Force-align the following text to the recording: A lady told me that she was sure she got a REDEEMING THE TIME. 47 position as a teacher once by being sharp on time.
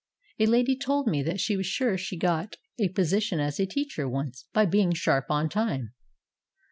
A 0.39 0.47
lady 0.47 0.75
told 0.75 1.05
me 1.05 1.21
that 1.21 1.39
she 1.39 1.55
was 1.55 1.67
sure 1.67 1.95
she 1.95 2.17
got 2.17 2.29
a 2.31 2.31
REDEEMING 2.31 2.47
THE 2.47 2.57
TIME. 2.87 2.93
47 2.95 2.95
position 2.95 3.39
as 3.39 3.59
a 3.59 3.65
teacher 3.67 4.09
once 4.09 4.45
by 4.51 4.65
being 4.65 4.93
sharp 4.95 5.25
on 5.29 5.47
time. 5.47 5.93